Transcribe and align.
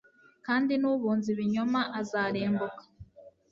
kandi 0.45 0.73
n'ubunza 0.81 1.27
ibinyoma 1.33 1.81
azarimbuka 1.99 2.83